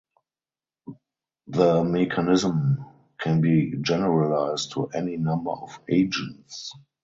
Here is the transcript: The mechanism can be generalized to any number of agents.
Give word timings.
The 1.45 1.83
mechanism 1.83 2.83
can 3.19 3.39
be 3.39 3.75
generalized 3.83 4.71
to 4.71 4.87
any 4.87 5.15
number 5.17 5.51
of 5.51 5.79
agents. 5.87 6.73